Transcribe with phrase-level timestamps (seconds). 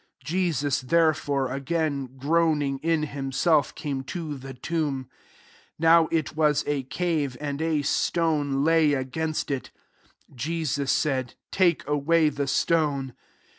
[0.23, 5.07] 38 Jesus therefore, again groaning in himself, came to the tomb.
[5.77, 9.69] Now it was a cave, and a stone lay against it.
[10.27, 13.13] 39 Jesus said, *' Take away the stone."